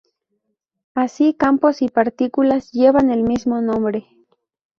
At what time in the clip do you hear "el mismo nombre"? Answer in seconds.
3.11-4.07